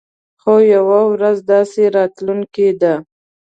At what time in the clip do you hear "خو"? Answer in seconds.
0.41-0.53